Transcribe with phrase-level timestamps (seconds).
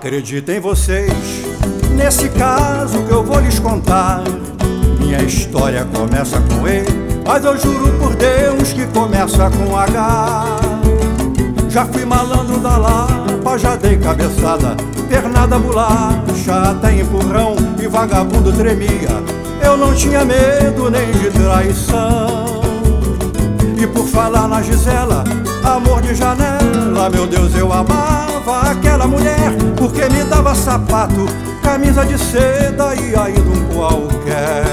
[0.00, 1.12] Acreditem vocês,
[1.94, 4.22] nesse caso que eu vou lhes contar.
[4.98, 6.84] Minha história começa com E,
[7.22, 10.46] mas eu juro por Deus que começa com H.
[11.68, 14.74] Já fui malandro da Lapa, já dei cabeçada,
[15.06, 19.22] pernada bolacha, até empurrão e vagabundo tremia.
[19.62, 22.62] Eu não tinha medo nem de traição.
[23.78, 25.24] E por falar na Gisela,
[25.62, 28.39] amor de janela, meu Deus, eu amava
[30.54, 31.26] sapato,
[31.62, 34.64] camisa de seda e ainda um qualquer.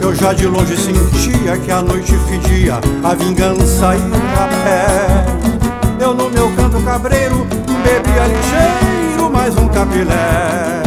[0.00, 6.04] Eu já de longe sentia que a noite fedia, a vingança ia a pé.
[6.04, 7.46] Eu no meu canto cabreiro,
[7.82, 10.82] bebia ligeiro mais um capilé.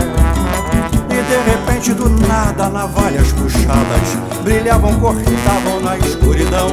[1.09, 6.69] E de repente do nada navalhas puxadas Brilhavam, cortavam na escuridão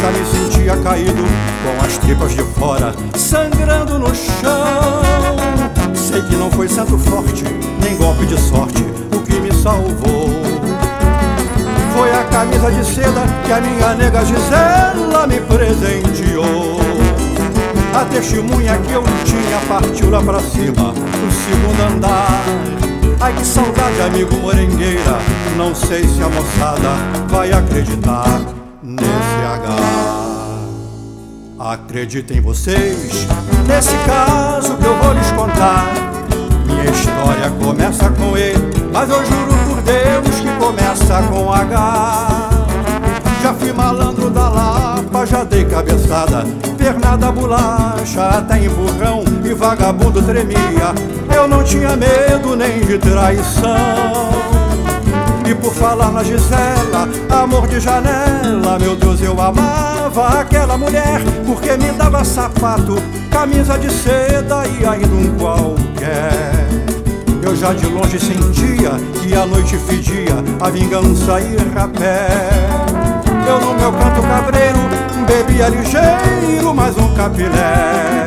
[0.00, 1.24] Já me sentia caído
[1.64, 5.47] com as tripas de fora Sangrando no chão
[6.28, 7.44] que não foi santo forte,
[7.82, 8.84] nem golpe de sorte
[9.14, 10.30] O que me salvou
[11.96, 16.78] Foi a camisa de seda que a minha nega Gisela me presenteou
[17.98, 22.44] a testemunha que eu tinha partiu lá pra cima, pro segundo andar.
[23.20, 25.18] Ai que saudade, amigo morengueira.
[25.56, 26.90] Não sei se a moçada
[27.28, 28.40] vai acreditar
[28.84, 29.08] nesse
[29.52, 29.76] H.
[31.58, 33.26] Acreditem vocês,
[33.66, 35.87] nesse caso que eu vou lhes contar.
[37.68, 38.54] Começa com E,
[38.90, 42.48] mas eu juro por Deus que começa com H.
[43.42, 46.46] Já fui malandro da Lapa, já dei cabeçada,
[46.78, 50.94] pernada bolacha, até empurrão e vagabundo tremia.
[51.36, 54.30] Eu não tinha medo nem de traição.
[55.46, 61.76] E por falar na Gisela, amor de janela, meu Deus, eu amava aquela mulher, porque
[61.76, 62.96] me dava sapato,
[63.30, 66.87] camisa de seda e ainda um qualquer.
[67.60, 72.28] Já de longe sentia que a noite fedia, a vingança ir a pé.
[73.48, 74.78] Eu no meu canto cabreiro
[75.26, 78.26] bebia ligeiro mais um capilé.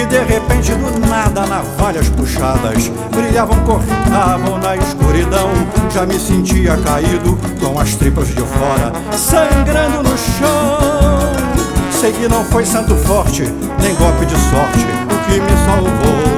[0.00, 5.50] E de repente do nada navalhas puxadas Brilhavam, cortavam na escuridão.
[5.90, 11.28] Já me sentia caído com as tripas de fora Sangrando no chão.
[11.90, 13.42] Sei que não foi santo forte,
[13.82, 16.37] nem golpe de sorte O que me salvou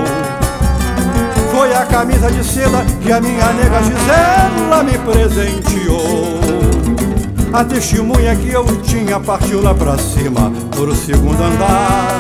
[1.80, 6.38] a camisa de seda que a minha nega Gisela me presenteou
[7.52, 12.14] a testemunha que eu tinha partiu lá pra cima, por segundo andar.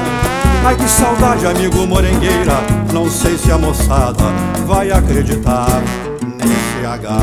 [0.64, 2.54] Ai que saudade, amigo morengueira,
[2.92, 4.24] não sei se a moçada
[4.66, 5.68] vai acreditar
[6.22, 7.20] nesse H.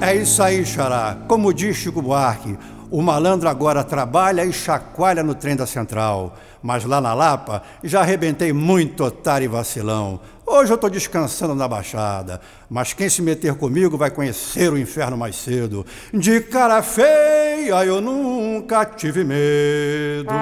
[0.00, 1.16] É isso aí, xará.
[1.28, 2.56] Como diz Chico Buarque,
[2.90, 6.36] o malandro agora trabalha e chacoalha no trem da central.
[6.62, 10.20] Mas lá na Lapa já arrebentei muito otário e vacilão.
[10.46, 15.16] Hoje eu tô descansando na Baixada, mas quem se meter comigo vai conhecer o inferno
[15.16, 15.86] mais cedo.
[16.12, 20.34] De cara feia eu nunca tive medo.